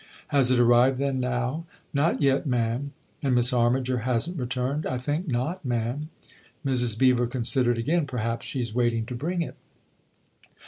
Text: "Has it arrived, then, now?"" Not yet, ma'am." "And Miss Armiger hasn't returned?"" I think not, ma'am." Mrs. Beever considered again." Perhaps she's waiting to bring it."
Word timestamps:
"Has 0.29 0.49
it 0.49 0.59
arrived, 0.59 0.97
then, 0.97 1.19
now?"" 1.19 1.65
Not 1.93 2.23
yet, 2.23 2.47
ma'am." 2.47 2.91
"And 3.21 3.35
Miss 3.35 3.53
Armiger 3.53 3.99
hasn't 3.99 4.39
returned?"" 4.39 4.83
I 4.87 4.97
think 4.97 5.27
not, 5.27 5.63
ma'am." 5.63 6.09
Mrs. 6.65 6.97
Beever 6.97 7.27
considered 7.27 7.77
again." 7.77 8.07
Perhaps 8.07 8.47
she's 8.47 8.73
waiting 8.73 9.05
to 9.05 9.13
bring 9.13 9.43
it." 9.43 9.53